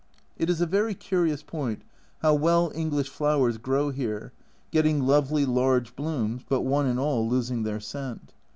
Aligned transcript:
It 0.35 0.49
is 0.49 0.59
a 0.61 0.65
very 0.65 0.95
curious 0.95 1.43
point, 1.43 1.83
how 2.23 2.33
well 2.33 2.71
English 2.73 3.07
flowers 3.07 3.59
grow 3.59 3.91
here, 3.91 4.33
getting 4.71 5.05
lovely 5.05 5.45
large 5.45 5.95
blooms, 5.95 6.41
but 6.49 6.61
one 6.61 6.87
and 6.87 6.99
all 6.99 7.29
losing 7.29 7.61
their 7.61 7.79
scent. 7.79 8.33